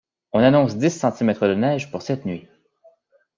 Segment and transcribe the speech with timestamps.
[0.33, 2.47] On annonce dix centimètres de neige pour cette nuit.